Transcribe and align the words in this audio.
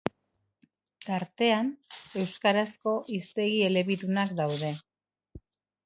Tartean, 1.09 1.69
euskarazko 2.23 2.97
hiztegi 3.17 3.63
elebidunak 3.71 4.37
daude. 4.43 4.77